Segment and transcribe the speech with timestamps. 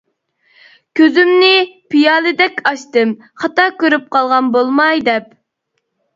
[0.99, 1.51] كۆزۈمنى
[1.95, 3.13] پىيالىدەك ئاچتىم،
[3.43, 5.31] خاتا كۆرۈپ قالغان بولماي دەپ!